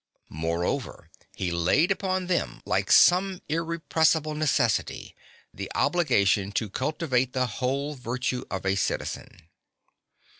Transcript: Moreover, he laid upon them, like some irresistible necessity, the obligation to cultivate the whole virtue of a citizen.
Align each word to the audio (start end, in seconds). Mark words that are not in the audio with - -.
Moreover, 0.33 1.11
he 1.35 1.51
laid 1.51 1.91
upon 1.91 2.25
them, 2.25 2.63
like 2.65 2.91
some 2.91 3.39
irresistible 3.47 4.33
necessity, 4.33 5.15
the 5.53 5.71
obligation 5.75 6.51
to 6.53 6.71
cultivate 6.71 7.33
the 7.33 7.45
whole 7.45 7.93
virtue 7.93 8.43
of 8.49 8.65
a 8.65 8.73
citizen. 8.73 9.43